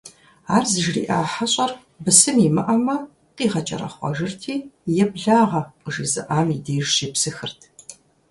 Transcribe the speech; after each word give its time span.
Ар 0.55 0.63
зыжриӀа 0.71 1.19
хьэщӀэр, 1.31 1.71
бысым 2.03 2.37
имыӀэмэ, 2.47 2.95
къигъэкӀэрэхъуэжырти, 3.35 4.55
еблагъэ 5.03 5.61
къыжезыӀам 5.81 6.47
и 6.55 6.57
деж 6.65 6.85
щепсыхырт. 6.95 7.59